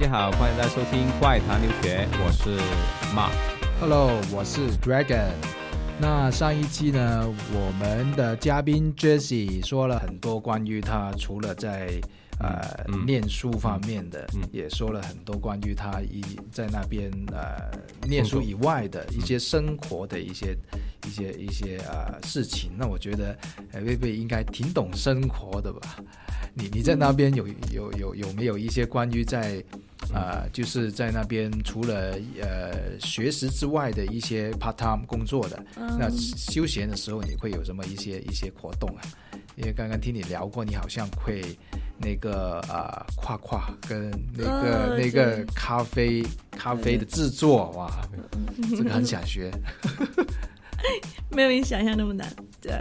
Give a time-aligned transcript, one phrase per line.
[0.00, 2.56] 家好，欢迎大家收听《怪谈留学》，我是
[3.14, 3.32] Mark。
[3.78, 5.28] Hello，我是 Dragon。
[6.00, 12.00] 那上一期呢，我们的嘉宾 Jessie 说了很多关于他除了在
[12.38, 12.62] 呃
[13.04, 17.70] 念书方面的，也说了很多关于他一在那边呃
[18.08, 20.56] 念书以外的一些生活的一些
[21.06, 22.70] 一些一些呃事情。
[22.74, 23.36] 那我觉得
[23.70, 25.96] 贝贝应该挺懂生活的吧？
[26.54, 29.62] 你你在那边有有有有没有一些关于在
[30.12, 39.02] 啊，就是在那边除了呃学识之外的一些 part time 工作的，那休闲的时候你会有什么一些一些活动啊？
[39.56, 41.42] 因为刚刚听你聊过，你好像会
[41.98, 47.90] 那个啊跨跨跟那个那个咖啡咖啡的制作哇，
[48.76, 49.50] 这个很想学，
[51.30, 52.26] 没有你想象那么难，
[52.60, 52.72] 对。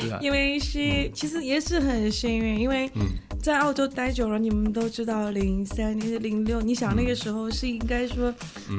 [0.00, 2.90] 是啊，因为是其实也是很幸运，因为
[3.42, 8.32] 在澳洲待久了，你们都知道，零三年、零六，你想那个时候是应该说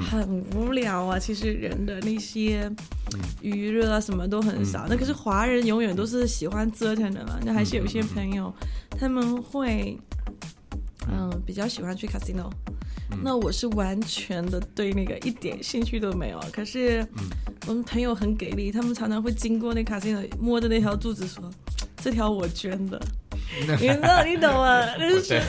[0.09, 1.17] 很无聊啊。
[1.17, 2.69] 其实人的那些
[3.41, 4.85] 娱乐啊，什么都很少。
[4.89, 7.39] 那可是华人永远都是喜欢折腾的嘛。
[7.45, 8.53] 那还是有些朋友
[8.99, 9.97] 他们会
[11.09, 12.49] 嗯比较喜欢去 casino。
[13.23, 16.39] 那我是完全的对那个一点兴趣都没有。
[16.53, 17.05] 可是，
[17.67, 21.43] 我们朋友很给力，他们常常会经过那卡西诺，摸着那条柱子说
[22.01, 23.01] ：“这条我捐的。
[23.81, 24.97] ”你知道你懂吗？
[24.97, 25.39] 就是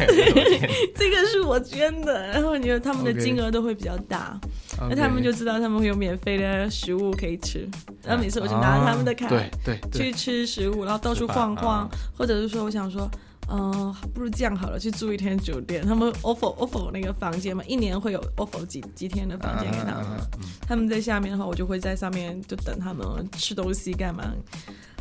[0.96, 2.28] 这个是我捐的。
[2.28, 4.40] 然后你觉得他们的金额都会比较大，
[4.88, 7.68] 那他们就知道他们会有免费的食物可以吃。
[8.02, 13.08] 然后每次我就拿他们的卡，对对，去吃食物，然后到处晃晃，或者是说我想说。
[13.50, 15.84] 嗯，不如这样好了，去住一天酒店。
[15.84, 20.20] 他们 offer offer 那个房间嘛，一年会有 offer 几几天的房间给他们。
[20.62, 24.32] 他们在下面的话，我就会在上面就等他们吃东西干嘛。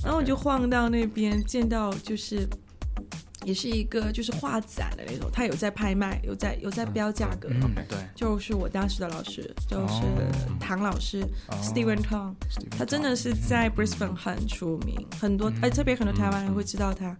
[0.04, 2.48] 然后我就晃到那边，见到就是。
[3.45, 7.47] 也是一个就是画展的那种，他有在拍卖，有在有在标价格。
[7.50, 10.03] 嗯，对，就是我当时的老师，就是
[10.59, 11.23] 唐老师
[11.61, 12.33] ，Steven Tong，
[12.77, 17.16] 他真的是在 Brisbane 很出名，很多哎，特别很多台湾人会知道他。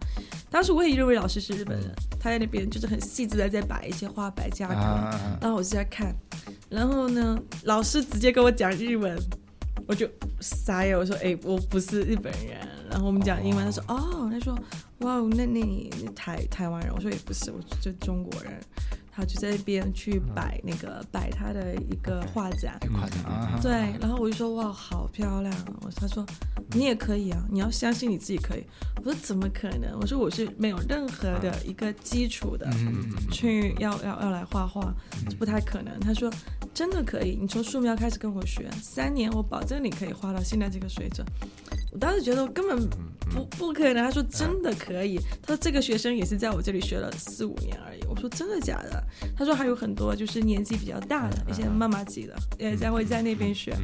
[0.50, 4.76] 当时我也认为老师是日本人，他在那边就是很细致的在摆一些画摆价格，
[5.42, 6.14] 然后我就在看，
[6.70, 9.18] 然后呢，老师直接跟我讲日文。
[9.90, 10.08] 我就
[10.40, 12.60] 傻眼，我说：“哎，我不是日本人。”
[12.92, 14.54] 然后我们讲英文，他说：“哦，他说，
[15.00, 18.54] 哇，那那你台台湾人？”我说：“也不是，我就中国人。”
[19.20, 22.80] 他就在那边去摆那个摆他的一个画展，
[23.62, 26.26] 对，然后我就说：“哇，好漂亮！”我他说
[26.72, 28.64] ：“你也可以啊，你要相信你自己可以。”
[29.04, 32.70] 我说：“怎么可能？”我说：“我是没有任何的一个基础的，
[33.30, 34.94] 去要要要来画画，
[35.38, 36.32] 不太可能。”他说。
[36.72, 41.26] 真的可以，你从素描开始跟我学，三年我保证你可以画到现在这个水准。
[41.92, 42.90] 我当时觉得我根本
[43.32, 48.00] 不不可能，他说真的可以，他说这个学生也是在我这里学了四五年而已。
[48.08, 49.04] 我说真的假的？
[49.36, 53.76] 他说还有很多就是年纪比较大的一些妈妈级的也在会在那边学。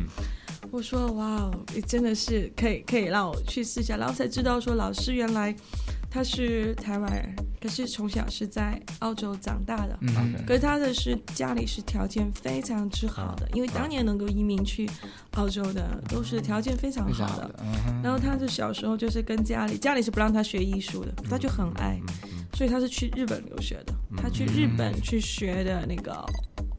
[0.71, 5.55] 我说哇哦，真的是可以可以让我去试一下，然后才知道说老师原来。
[6.15, 9.99] 他是台湾人，可是从小是在澳洲长大的。
[9.99, 14.89] 嗯，可是他的是家里是条件非常之好的，因为当年能够移民去
[15.31, 17.53] 澳洲的都是条件非常好的。
[18.01, 21.99] 然后他的小时候就是跟家里，家里是不让他学艺术的，他就很爱，
[22.53, 23.93] 所以他是去日本留学的。
[24.15, 26.25] 他去日本去学的那个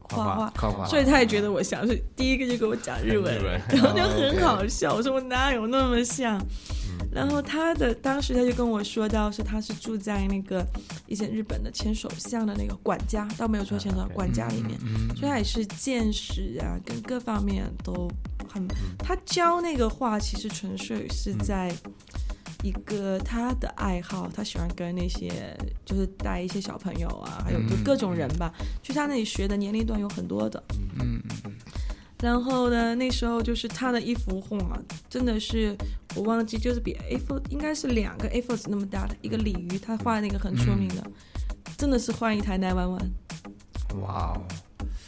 [0.01, 3.39] 画画，所以他也觉得我像，所以第一个就跟我讲日文，
[3.69, 4.95] 然后就很好笑。
[4.95, 6.43] 我说我哪有那么像？
[7.11, 10.65] 然后他的当时他就跟我说到，是他是住在那个
[11.07, 14.79] 一些日本的前首相的那个管家，倒没有说前首相管家里面，
[15.15, 18.09] 所以他也是见识啊，跟各方面都
[18.47, 18.67] 很。
[18.99, 21.73] 他教那个画，其实纯粹是在
[22.63, 25.55] 一个他的爱好，他喜欢跟那些
[25.85, 28.53] 就是带一些小朋友啊，还有就各种人吧，
[28.83, 30.61] 去他那里学的年龄段有很多的。
[30.99, 31.53] 嗯嗯
[32.19, 34.57] 然后呢，那时候就是他的一幅画，
[35.07, 35.77] 真的是
[36.17, 41.03] 我忘记，就是比 A4 应该是两个 A4 纸那么大的一个鲤鱼，他画那个很出名的，
[41.77, 43.09] 真的是换一台 Nine One One。
[43.93, 44.41] 嗯，哇哦，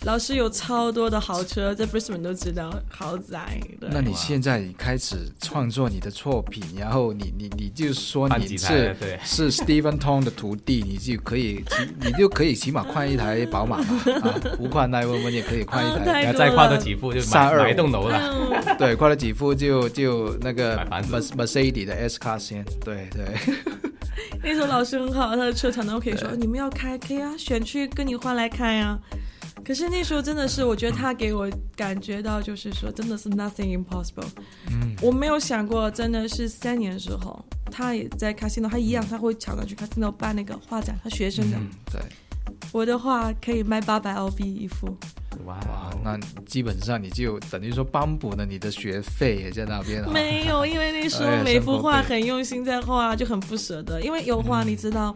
[0.04, 3.60] 老师有超多的豪车，在 Brisbane 都知道豪宅。
[3.82, 9.20] 那你现在开始创作你的作品，然后你你你就说你是对。
[9.26, 16.50] 是 Stephen Tong 的徒弟，你就可以起 你就可以起码换一台宝马嘛，啊，不换那我们也可以换一啊台，然后太多了。
[16.50, 18.18] 再跨多几步就买三二买一栋楼了。
[18.18, 23.36] 嗯， 对，换了几副就就那个 Mercedes 的 S 卡先，对对，
[24.42, 28.98] 那时候老师很好，他的车常常可以说你们要开可以啊，选区跟你换来开啊。
[29.70, 34.26] 可是那时候真的是，我觉得他给我感觉到就是说，真的是 nothing impossible。
[34.68, 37.40] 嗯，我没有想过，真的是三年之后，
[37.70, 41.58] 他也在 casino，他一样，他会常常去 casino 办那个画展，他学生的。
[41.58, 42.02] 嗯对，
[42.72, 44.88] 我的画可以卖八百澳币一幅，
[45.46, 46.18] 哇哇，那
[46.48, 54.02] 基本上你就等于说帮补了你的学费也在那边啊，没有，因为那时候每幅画很用心在画，就很不舍得。
[54.02, 55.16] 因为油画你知道，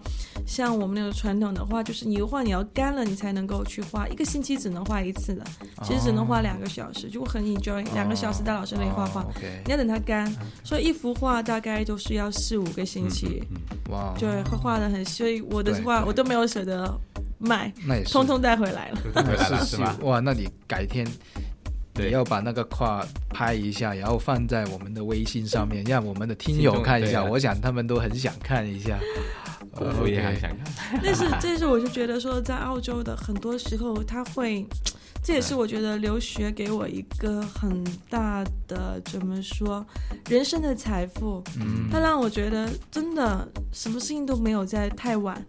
[0.53, 5.43] 像我们那个传统的画，就是你油画你要干了你才能够去画，一个星期只能画一次的，
[5.81, 9.25] 其实只能画两个小时，就我很 enjoy 两个小时在老师那里画画哦。
[9.35, 10.31] ，OK，你要等它干，
[10.63, 13.41] 所以一幅画大概都是要四五个星期，
[13.89, 16.93] 哇，就会画的很，所以我的对画我都没有舍得
[17.39, 18.97] 卖，那也是通通带回来了。
[19.11, 19.97] 带回来了是是吧？
[20.05, 21.03] 哇，那你改天
[21.95, 27.21] 对你要把那个画拍一下，然后放在我们的微信上面，让我们的听友看一下。
[27.21, 28.99] 啊我想他们都很想看一下。
[29.75, 30.99] 呃我也很想看。
[31.03, 34.65] 但是，这是我就觉得说，在澳洲的很多时候，他会，
[35.23, 39.85] 这也是我觉得留学给我一个很大的怎么说，
[40.29, 41.43] 人生的财富。
[41.59, 45.43] 嗯它让我觉得真的什么事情都没有在太晚。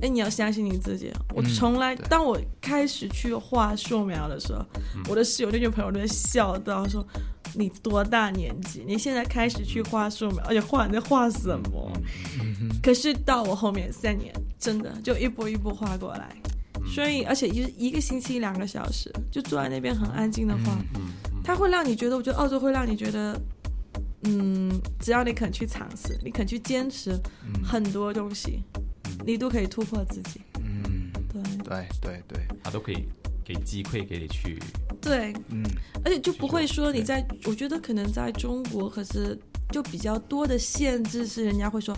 [0.00, 1.12] 哎，你要相信你自己。
[1.34, 4.64] 我嗯从来，对当我开始去画素描的时候，
[5.08, 7.06] 我的室友那群朋友都在笑到说
[7.54, 8.84] ：“你多大年纪？
[8.86, 11.92] 你现在开始去画素描，而且画你在画什么？”
[12.82, 16.36] 可是到我后面三年，真的就一步一步画过来，
[16.94, 20.78] 所以而且一一个星期两个小时，就坐在那边很安静的画，
[21.44, 23.40] 它会让你觉得，我觉得澳洲会让你觉得，
[24.22, 24.70] 嗯，
[25.00, 27.18] 只要你肯去尝试，你肯去坚持，
[27.64, 28.62] 很多东西，
[29.26, 30.40] 你都可以突破自己。
[30.60, 31.42] 嗯，对。
[31.64, 33.08] 对对对，他都可以
[33.44, 34.58] 给机会给你去，
[35.00, 35.62] 对，嗯
[36.04, 39.38] 而且就不会说你在，我觉得可能在中国，可是
[39.70, 41.96] 就比较多的限制是人家会说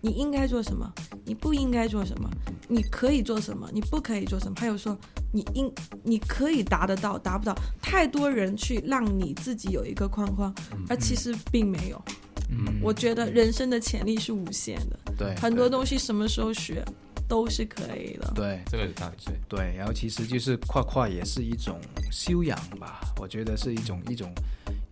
[0.00, 0.90] 你应该做什么，
[1.24, 2.30] 你不应该做什么，
[2.68, 4.96] 你可以做什么，你不可以做什么，还有说
[5.32, 10.54] 你应你可以达得到，达不到，太多人去让你自己有一个框框，
[10.88, 12.02] 而其实并没有。
[12.50, 16.84] 嗯，我觉得人生的潜力是无限的，对很多东西什么时候学
[17.28, 18.32] 都是可以的。
[18.34, 21.80] 对这个当然是对，然后其实就是画画也是一种
[22.10, 24.32] 修养吧，我觉得是一种一种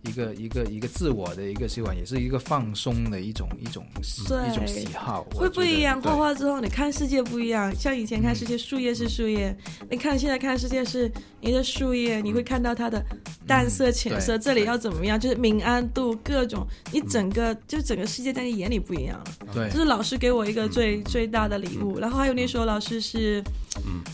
[0.03, 3.85] 一个一个一个自我的一个习惯，也是一个放松的一种一种
[4.27, 7.73] 对一种喜好，会不一样，画画之后你看世界不一样。
[7.75, 9.55] 像以前看世界，树叶是树叶，
[9.89, 11.11] 你看现在看世界是
[11.41, 13.03] 你的树叶，你会看到它的
[13.47, 19.25] 淡色、浅色，对这里要怎么样，就是明暗度各种，你整个就整个世界在你眼里不一样了。
[19.53, 21.97] 对这是老师给我一个最最大的礼物。
[21.99, 23.43] 然后还有那时候老师是，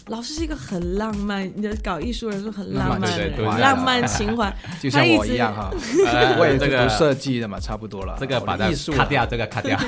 [0.07, 4.53] 老师是一个很浪漫，你的搞艺术人是很浪漫的人，对对对浪漫情怀。
[4.81, 5.69] 就像我一样哈，
[6.07, 8.17] 呃我也是这个读设计的嘛，差不多了。
[8.19, 9.77] 这个把它艺术啊卡掉，这个卡掉。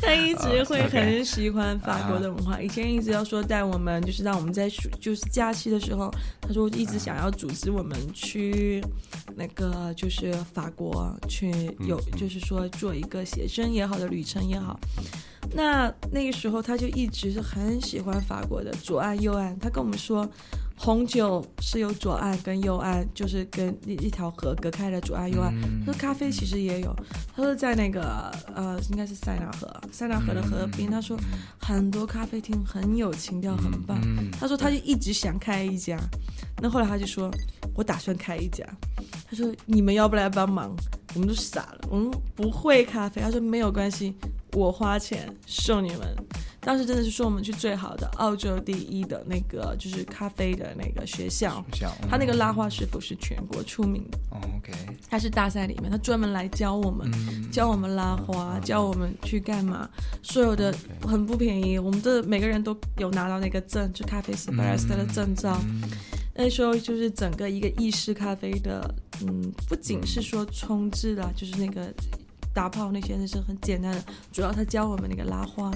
[0.00, 6.10] 他一直会很喜欢法国的文化，以前一直要说带我们，就是让我们在暑就是假期的时候，
[6.40, 8.82] 他说一直想要组织我们去
[9.36, 11.50] 那个就是法国去
[11.86, 14.78] 有，就是说做一个写真也好的旅程也好。
[15.52, 20.28] 那那个时候他就一直是很喜欢法国的左岸右岸，他跟我们说。
[20.82, 25.54] 红酒是有左岸跟右岸，就是跟一一条河隔开的左岸右岸。
[25.60, 26.96] 嗯他说咖啡其实也有，
[27.36, 31.18] 他说在那个呃应该是塞纳河，塞纳河的河边，他说
[31.58, 34.00] 很多咖啡厅很有情调，很棒。
[34.02, 35.98] 嗯他说他就一直想开一家，
[36.62, 37.30] 那后来他就说，
[37.74, 38.64] 我打算开一家。
[39.28, 40.74] 他说你们要不来帮忙？
[41.14, 43.20] 我们都傻了，我们不会咖啡。
[43.20, 44.14] 他说没有关系，
[44.52, 46.16] 我花钱送你们。
[46.62, 54.18] 当时真的是说我们去最好的澳洲第一的那个就是咖啡的那个学校，像他那个拉花师傅是全国出名的。
[54.30, 54.70] 哦，OK，
[55.08, 57.50] 他是大赛里面，他专门来教我们，嗯。
[57.50, 59.88] 教我们拉花，教我们去干嘛，
[60.22, 65.58] 所有的很不便宜，我们的每个人都有拿到那个证，就咖啡师 barista 的证照。
[66.34, 71.92] 那时候就是整个一个意式咖啡的，嗯，不仅是说冲制的，就是那个
[72.52, 75.70] 打泡那些那是很简单的，主要他教我们那个拉花。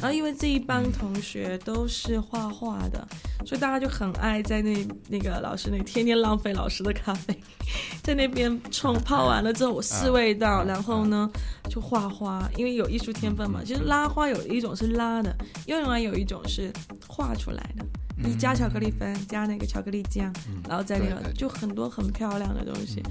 [0.00, 3.06] 然后因为这一帮同学都是画画的，
[3.46, 7.38] 所以大家就很爱在那那个老师那天天浪费老师的咖啡，
[8.02, 11.30] 在那边冲泡完了之后我试味道，然后呢
[11.70, 13.60] 就画花，因为有艺术天分嘛。
[13.64, 15.32] 其实拉花有一种是拉的，
[15.66, 16.72] 另外有一种是
[17.06, 17.84] 画出来的。
[18.24, 20.32] 你加巧克力粉，加那个巧克力酱，
[20.68, 23.02] 然后再那个就很多很漂亮的东西。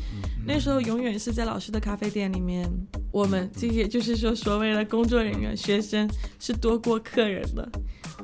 [0.46, 2.70] 那时候永远是在老师的咖啡店里面，
[3.12, 7.70] 我们这些就是说所谓的工作人员、学生是多过客人的。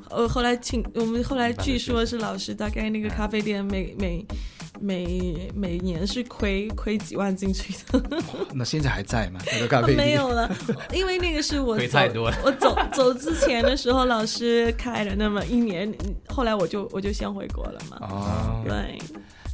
[0.10, 4.25] 呃，后来请我们后来据说是老师大概那个咖啡店每每。
[4.79, 8.03] 每每年是亏亏几万进去的，
[8.53, 9.39] 那现在还在吗？
[9.51, 10.50] 那个咖啡没有了，
[10.93, 12.38] 因为那个是我 亏太多了。
[12.43, 15.91] 我走走之前的时候，老师开了那么一年，
[16.29, 17.98] 后来我就我就先回国了嘛。
[18.01, 18.98] 哦，对，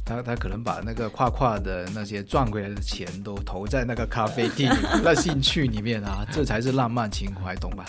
[0.04, 4.70] 他他可能把那个跨跨的那些赚回来的钱都投在那个咖啡店
[5.02, 7.84] 那兴趣里面啊，这才是浪漫情怀，懂吧？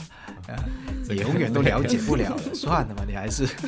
[1.10, 3.46] 你永远都了解不了了，算了吧，你还是。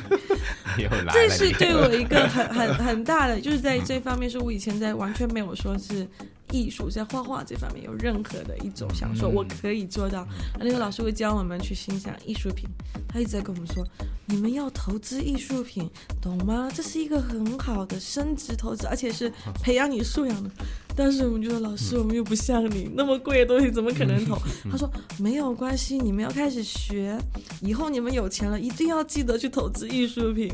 [1.11, 6.07] 这是对我一个很很很大的，就是在这方面是我以前在完全没有说是
[6.51, 10.27] 艺术在画画这方面有任何的一种想说我可以做到。
[10.59, 12.67] 那个老师会教我们去欣赏艺术品，
[13.07, 13.85] 他一直在跟我们说，
[14.25, 15.89] 你们要投资艺术品，
[16.21, 16.69] 懂吗？
[16.73, 20.49] 这是一个很好的升值投资，而且是培养你素养的。
[20.95, 24.35] 但是我们就说，老师，我们又不像你那么贵的东西，怎么可能投？
[24.71, 24.89] 他说
[25.19, 27.17] 没有关系，你们要开始学，
[27.61, 30.49] 以后你们有钱了，一定要记得去投资艺术品。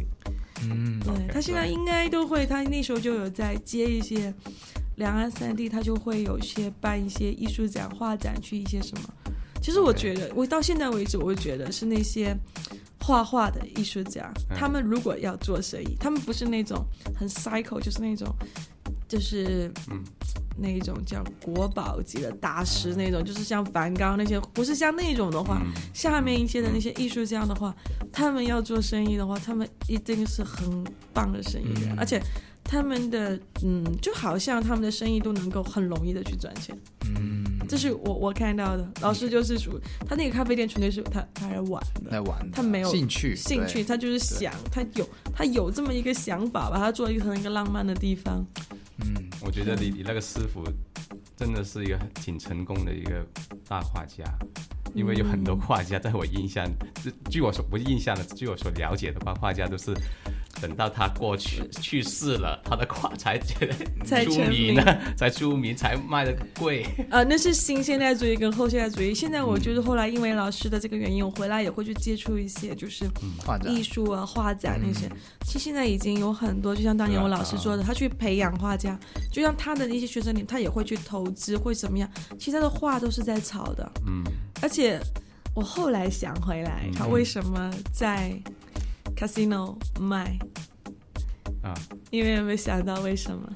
[0.65, 4.33] 嗯，对他现在应该都会，他那时候就有在接一些
[4.95, 9.09] 两岸三地，他就会有一些办一些艺术展、画展，去一些什么。
[9.61, 12.35] 其实我觉得，我到现在为止，我觉得是那些
[12.99, 16.85] 画画的艺术家，他们如果要做生意，他们不是那种
[17.15, 18.27] 很 cycle，就是那种。
[19.05, 20.03] 就是嗯，
[20.57, 25.61] 那一种叫国宝级的大师那种，就是像梵高那些，不是像那种的话，
[25.93, 27.75] 下面一些的那些艺术家的话，
[28.11, 30.83] 他们要做生意的话，他们一定是很
[31.13, 32.19] 棒的生意人，而且
[32.73, 36.75] 他们的嗯，就好像他们的生意都能够很容易的去赚钱。
[37.15, 38.91] 嗯，这是我我看到的。
[39.01, 48.43] 老师就是属他那个咖啡店纯粹是他他来玩的，来玩，他没有兴趣兴趣，他就是想他有他有这么一个想法，把它做成一个浪漫的地方。
[48.97, 50.63] 嗯，我觉得你你那个师傅
[51.37, 53.23] 真的是一个挺成功的一个
[53.67, 54.23] 大画家，
[54.95, 56.67] 因为有很多画家在我印象，
[57.29, 59.93] 据我所不是印象的，据我所了解的话，画家都是。
[60.63, 63.37] 等到他过去去世了，他的画才
[64.05, 66.85] 才出名呢， 才出名，才卖的贵。
[67.09, 69.13] 啊， 那是新现代主义跟后现代主义。
[69.13, 73.05] 现在我就是后来因为老师的这个原因，我回来也会去接触一些就是
[73.67, 75.09] 艺术啊、画展那些。
[75.45, 78.97] 其实现在已经有很多，就像当年我老师说的，他去培养画家，
[79.29, 82.09] 就像他的那些学生里，他也会去投资，会怎么样？
[82.39, 83.91] 其实他的画都是在炒的。
[84.07, 84.23] 嗯，
[84.61, 84.97] 而且
[85.53, 88.33] 我后来想回来，他为什么在
[89.15, 90.37] ？Casino 卖
[91.61, 91.73] 啊，
[92.11, 93.49] 因为有没有想到为什么？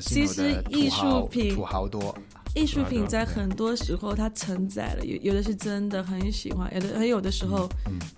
[0.00, 2.16] 其实艺术品土豪多，
[2.54, 7.68] 艺术品在很多时候它承载了有有的是真的很喜欢，有的还有的时候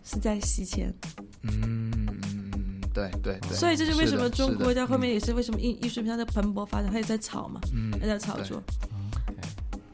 [0.05, 0.95] 是在洗钱。
[1.43, 3.57] 嗯嗯对对对。
[3.57, 7.61] 所以这是为什么中国在后面也是为什么艺艺术品它在蓬勃发展，它也在炒嘛，
[8.01, 8.63] 也在炒作。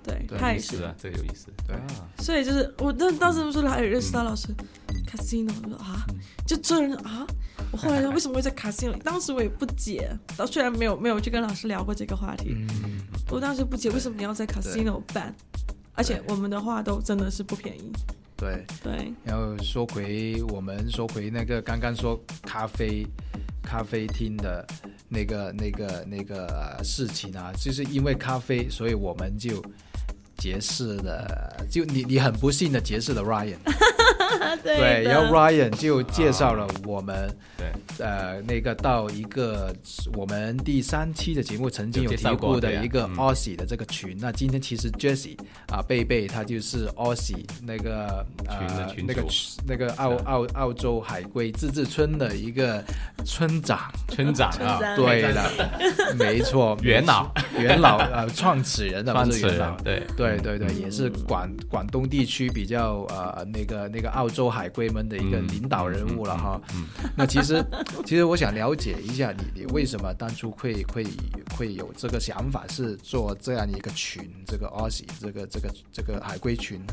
[0.03, 1.49] 对，它也是，这个有意思。
[1.67, 1.77] 对，
[2.23, 4.49] 所以就是我当当时不是来认识到老师
[5.17, 6.07] ，casino，我说啊，
[6.47, 7.27] 就这人啊，
[7.73, 8.97] 我后来说 为什么会在 casino？
[9.03, 12.57] 当时我也不解，到虽然没有没有去跟老师聊过这个话题，
[13.31, 15.35] 我当时不解为什么你要在 casino 办，
[15.95, 17.93] 而且我们的话都真的是不便宜。
[18.37, 23.07] 对对，然后说回我们说回那个刚刚说咖啡
[23.63, 24.67] 咖啡厅的。
[25.09, 29.63] 那个、那个、那个事情啊，就是因为咖啡，所以我们就
[30.37, 31.65] 结识了。
[31.71, 33.55] 就你，你很不幸的结识了 Ryan。
[34.63, 37.73] 对，然后 Ryan 就介绍了我们，对，
[38.05, 39.75] 呃，那个到一个
[40.15, 44.17] 我们第三期的节目曾经有提过的一个 Aussie 的这个群。
[44.21, 45.37] 那今天其实 Jessie
[45.69, 49.25] 啊，贝贝他就是 Aussie 那个呃那个
[49.67, 52.85] 那个澳澳澳洲海归自治村的一个
[53.25, 57.33] 村长，村长啊，对的， 没错，元老。
[57.59, 60.03] 元老呃创始人的创始人，对。
[60.17, 64.27] 对对对，也是广广东地区比较呃那个那个澳。
[64.37, 66.61] 洲海归们的一个领导人物了哈，
[67.17, 67.65] 那其实
[68.05, 71.07] 其实我想了解一下你，你为什么当初会会
[71.57, 76.93] 会有这个想法，是做这样一个群，这个 Aussie 这个这个这个海归群呢？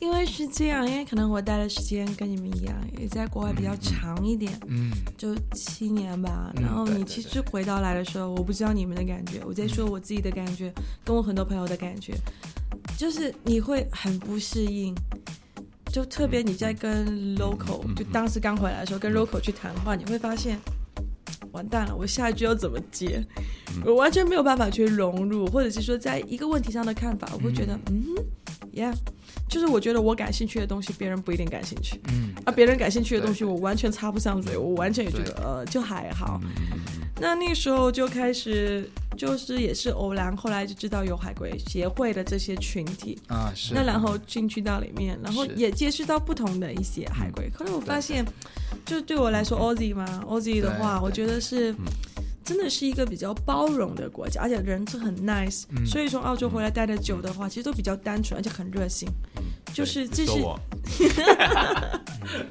[0.00, 6.52] 因为是这样，因为可能我待的时间跟你们一样，也在国外比较长一点，嗯，就七年吧。
[6.54, 10.72] 然后你其实回到来的时候，我不知道你们的感觉，我在说我自己的感觉，
[11.04, 12.14] 跟我很多朋友的感觉。
[12.96, 14.94] 就是你会很不适应。
[15.94, 20.58] 就特别你在跟 local，就当时刚回来的时候跟 local 去谈话，你会发现，
[21.52, 23.22] 完蛋了，我下一句要怎么接？
[23.86, 28.04] 我完全没有办法去融入，或者是说在一个问题上的看法，我会觉得，嗯
[28.74, 28.92] ，yeah，
[29.48, 36.40] 就是我觉得我感兴趣的东西，别人不一定感兴趣，嗯，而别人感兴趣的东西，我完全插不上嘴，我完全也觉得，呃，就还好。
[37.20, 43.74] 那那时候就开始，就是也是偶然，后来就知道有海归协会的这些群体啊，是。
[43.74, 47.50] 那然后进去到里面，然后也接触到不同的一些海归。
[47.56, 48.24] 后来我发现，
[48.84, 51.74] 就对我来说，Aussie 嘛，Aussie 的话，我觉得是
[52.44, 55.64] 真的是一个比较包容的国家，而且人是很 nice。
[55.86, 59.08] 所以从澳洲回来待的久的话，其实都比较单纯，而且很热心。
[59.72, 60.38] 就是这是，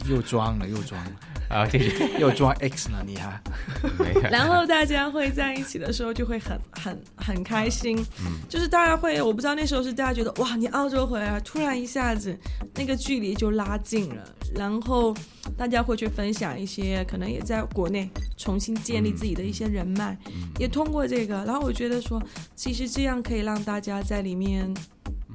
[0.10, 1.12] 又装了又装了。
[1.54, 1.70] 啊，
[2.20, 3.40] 又装 X 了，你哈。
[4.32, 12.36] 然后大家会在一起的时候就会很很很开心，嗯，就是大家会，我不知道那时候是大家觉得哇，你澳洲回来，突然一下子
[12.74, 14.24] 那个距离就拉近了，
[14.56, 15.16] 然后
[15.56, 20.18] 大家会去分享一些可能也在国内重新建立自己的一些人脉，
[20.58, 22.22] 也通过这个，然后我觉得说，
[22.56, 24.74] 其实这样可以让大家在里面。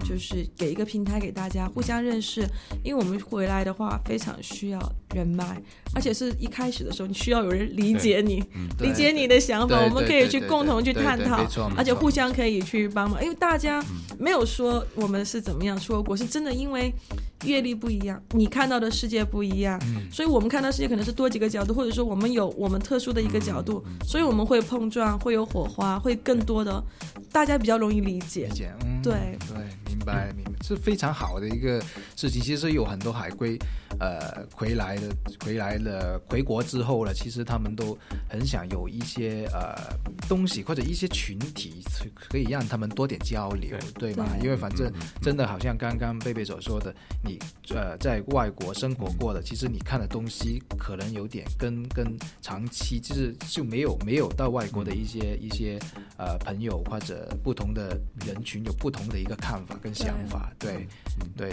[0.06, 2.46] 就是给一个平台给大家互相认识，
[2.84, 4.78] 因为我们回来的话非常需要
[5.14, 5.60] 人脉，
[5.94, 8.42] 而且是一开始的时候你需要有人理解你，
[8.80, 13.84] 理解你的想法，我们可以去共同去探讨，而且互相可以去帮忙，因为大家
[14.18, 16.92] 没有说我们是怎么样出国，是真的因为。
[17.44, 26.82] 阅历不一样，你看到的世界不一样，所以我们看到世界可能是多几个角度，或者说我们有我们特殊的一个角度，所以我们会碰撞，会有火花，会更多的，
[27.30, 28.48] 大家比较容易理解。
[28.48, 31.80] 理解，嗯，对对，明白明白，是非常好的一个
[32.16, 32.42] 事情。
[32.42, 33.56] 其实有很多海归，
[34.00, 37.96] 呃，回来的回来了回国之后呢，其实他们都
[38.28, 39.74] 很想有一些呃
[40.28, 41.82] 东西或者一些群体，
[42.28, 44.14] 可以让他们多点交流，对。
[44.18, 44.26] 吗？
[44.42, 46.92] 因为反正真的好像刚刚贝贝所说的。
[47.22, 47.38] 你
[47.70, 55.78] 呃在外国生活过的，其实你看的东西可能有点跟跟长期就是就没有没有到外国的一些一些
[56.16, 60.72] 呃朋友或者不同的人群有不同的一个看法跟想法，对。
[60.72, 60.88] 对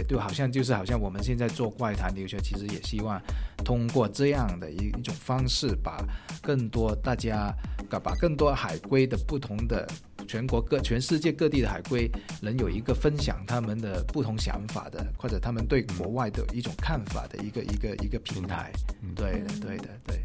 [0.08, 3.20] 就好像就是好像我们现在做怪谈留学，其实也希望
[3.64, 6.04] 通过这样的一一种方式，把
[6.42, 7.54] 更多大家
[7.90, 9.86] 把更多海归的不同的。
[10.28, 12.10] 全国各、全世界各地的海归
[12.42, 18.72] 能有一个分享他们的不同想法的，或者他们对国外的一种看法的一个一个一个平台。
[19.14, 20.24] 对的，对的，对。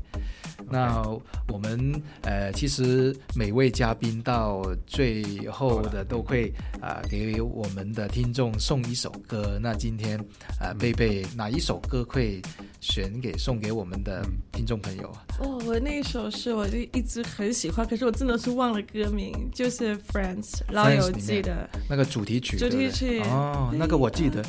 [0.71, 1.03] 那
[1.49, 9.59] 我们呃，其实每位嘉宾到最后的都会啊，给我们的听众送一首歌。
[9.61, 10.17] 那今天
[10.59, 12.41] 啊，贝贝哪一首歌会
[12.81, 15.23] 选给送给我们的听众朋友啊？
[15.39, 22.57] 哦，我那首是我就一直很喜欢，可是我真的是忘了歌名，就是《Friends》老友记的那个主题曲。
[22.57, 24.43] 主题曲哦，那个我记得。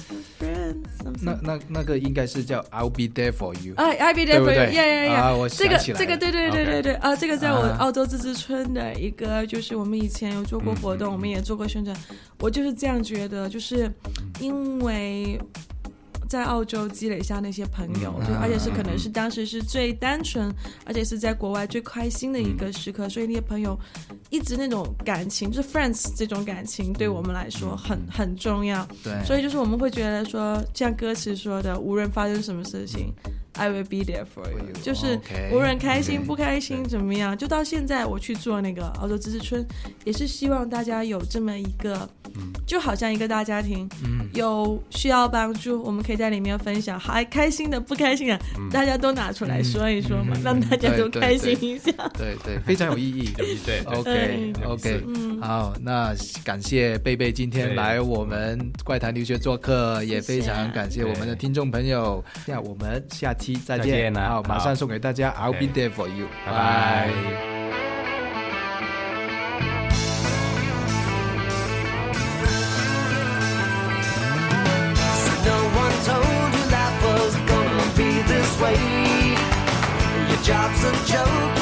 [1.20, 5.34] 那那那个应该是叫 I'll be there for you，哎，I'll be there for you，呀呀呀！
[5.34, 11.94] 我这个这个对对对对对啊，这个在我澳洲自治村的一个，就是我们以前有做过活动，我们也做过宣传，
[12.38, 13.92] 我就是这样觉得，就是
[14.40, 15.38] 因为。
[16.32, 20.50] 在澳洲积累下那些朋友，就而且是可能是当时是最单纯，
[20.86, 23.78] 而且是在国外最开心的一个时刻，所以那些朋友
[24.30, 28.82] 一直那种感情，就是 friends 这种感情，对我们来说很很重要。
[29.04, 33.12] 对，所以就是我们会觉得说，像歌词说的，无论发生什么事情
[33.52, 35.20] ，I will be there for you，就是
[35.52, 39.62] 无论开心不开心怎么样，就到现在我去做那个澳洲知识村，
[40.06, 42.08] 也是希望大家有这么一个。
[42.66, 43.86] 就好像一个大家庭，
[44.32, 48.38] 有需要帮助，我们可以在里面分享，还开心的、不开心的，
[48.70, 51.92] 大家都拿出来说一说嘛，让大家都开心一下。
[52.14, 53.30] 对对， 非常有意义。
[53.64, 55.04] 对，OK OK，
[55.40, 56.14] 好，那
[56.44, 62.24] 感谢贝贝今天来我们怪谈留学做客，也非常感谢我们的听众朋友。
[62.46, 66.52] 那我们下期再见，好，马上送给大家，I'll be there for you，拜。
[66.52, 67.61] 拜。
[80.42, 81.61] Job's a joke.